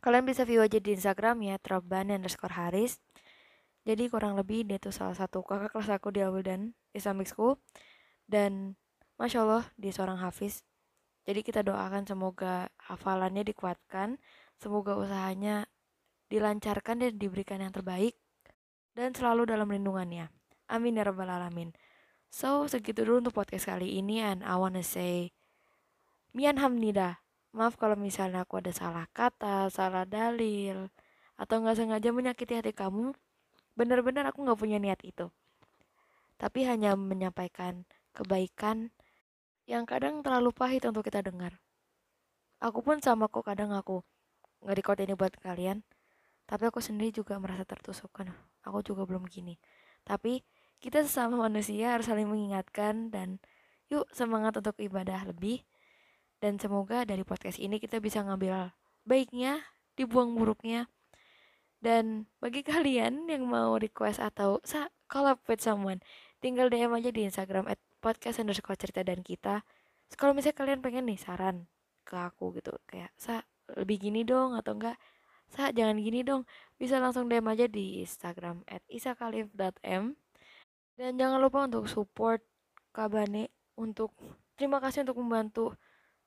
[0.01, 2.99] kalian bisa view aja di Instagram ya Trabane underscore Haris.
[3.81, 7.57] Jadi kurang lebih dia tuh salah satu kakak kelas aku di Alwildan Islamic School
[8.29, 8.77] dan
[9.17, 10.61] masya Allah dia seorang hafiz.
[11.25, 14.21] Jadi kita doakan semoga hafalannya dikuatkan,
[14.57, 15.69] semoga usahanya
[16.29, 18.17] dilancarkan dan diberikan yang terbaik
[18.93, 20.29] dan selalu dalam lindungannya.
[20.69, 21.73] Amin ya rabbal alamin.
[22.31, 25.35] So, segitu dulu untuk podcast kali ini and I wanna say
[26.31, 27.19] Mian hamnida.
[27.51, 30.87] Maaf kalau misalnya aku ada salah kata, salah dalil,
[31.35, 33.11] atau nggak sengaja menyakiti hati kamu.
[33.75, 35.27] Benar-benar aku nggak punya niat itu.
[36.39, 37.83] Tapi hanya menyampaikan
[38.15, 38.95] kebaikan
[39.67, 41.59] yang kadang terlalu pahit untuk kita dengar.
[42.63, 43.99] Aku pun sama kok kadang aku
[44.63, 45.83] nggak record ini buat kalian.
[46.47, 48.31] Tapi aku sendiri juga merasa tertusuk kan.
[48.63, 49.59] Aku juga belum gini.
[50.07, 50.39] Tapi
[50.79, 53.43] kita sesama manusia harus saling mengingatkan dan
[53.91, 55.67] yuk semangat untuk ibadah lebih
[56.41, 58.73] dan semoga dari podcast ini kita bisa ngambil
[59.05, 59.61] baiknya
[59.93, 60.89] dibuang buruknya.
[61.81, 66.01] Dan bagi kalian yang mau request atau sa collab with someone
[66.41, 69.61] tinggal DM aja di Instagram at podcast underscore cerita dan kita.
[70.17, 71.69] Kalau misalnya kalian pengen nih saran
[72.01, 73.45] ke aku gitu kayak sa
[73.77, 74.97] lebih gini dong atau enggak?
[75.53, 76.49] Sa jangan gini dong.
[76.81, 80.17] Bisa langsung DM aja di Instagram at isakalif.m
[81.01, 82.45] dan jangan lupa untuk support
[82.91, 84.11] Kabane untuk
[84.59, 85.65] terima kasih untuk membantu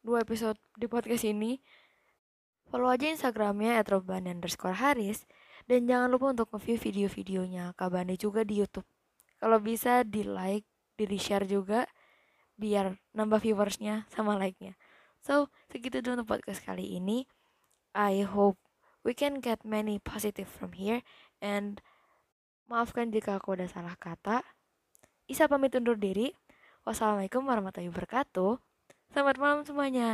[0.05, 1.57] dua episode di podcast ini.
[2.68, 5.24] Follow aja Instagramnya robani underscore haris.
[5.64, 8.84] Dan jangan lupa untuk nge-view video-videonya Kabane juga di Youtube.
[9.40, 10.68] Kalau bisa di like,
[11.00, 11.88] di share juga.
[12.61, 14.76] Biar nambah viewersnya sama like-nya.
[15.24, 17.24] So, segitu dulu untuk podcast kali ini.
[17.96, 18.61] I hope
[19.09, 21.00] we can get many positive from here.
[21.40, 21.80] And
[22.68, 24.44] maafkan jika aku ada salah kata.
[25.24, 26.36] Isa pamit undur diri.
[26.84, 28.74] Wassalamualaikum warahmatullahi wabarakatuh.
[29.14, 30.10] Selamat malam semuanya.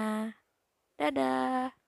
[1.00, 1.79] Dadah.